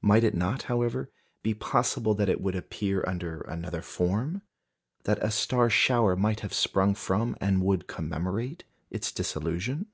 Might 0.00 0.24
it 0.24 0.34
not, 0.34 0.62
however, 0.72 1.10
be 1.42 1.52
possible 1.52 2.14
that 2.14 2.30
it 2.30 2.40
would 2.40 2.54
appear 2.56 3.04
under 3.06 3.42
another 3.42 3.82
form 3.82 4.40
that 5.04 5.22
a 5.22 5.30
star 5.30 5.68
shower 5.68 6.16
might 6.16 6.40
have 6.40 6.54
sprung 6.54 6.94
from 6.94 7.36
and 7.42 7.62
would 7.62 7.86
commemorate 7.86 8.64
its 8.90 9.12
dissolution? 9.12 9.84